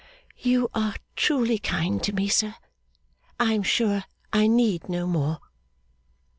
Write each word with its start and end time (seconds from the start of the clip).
'You 0.35 0.67
are 0.73 0.95
truly 1.15 1.59
kind 1.59 2.01
to 2.01 2.11
me, 2.11 2.27
sir. 2.27 2.55
I 3.39 3.53
am 3.53 3.61
sure 3.61 4.05
I 4.33 4.47
need 4.47 4.89
no 4.89 5.05
more. 5.05 5.37